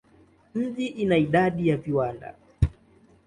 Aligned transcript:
Mji 0.55 0.85
ina 0.87 1.17
idadi 1.17 1.67
ya 1.67 1.77
viwanda. 1.77 2.35